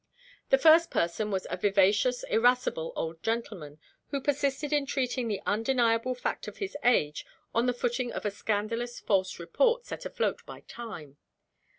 [0.49, 3.77] The first person was a vivacious, irascible old gentleman,
[4.07, 8.31] who persisted in treating the undeniable fact of his age on the footing of a
[8.31, 11.17] scandalous false report set afloat by Time.